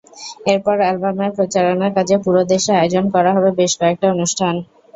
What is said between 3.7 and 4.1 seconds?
কয়েকটা